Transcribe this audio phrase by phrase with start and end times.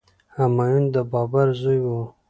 [0.35, 1.87] همایون د بابر زوی و.